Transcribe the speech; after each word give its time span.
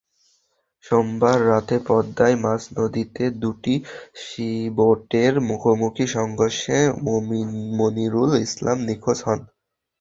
সোমবার 0.85 1.37
রাতে 1.47 1.75
পদ্মায় 1.87 2.37
মাঝনদীতে 2.39 3.23
দুটি 3.41 3.75
সিবোটের 4.23 5.33
মুখোমুখি 5.49 6.05
সংঘর্ষে 6.15 6.77
মনিরুল 7.77 8.31
ইসলাম 8.45 8.77
নিখোঁজ 8.87 9.19
হন। 9.25 9.39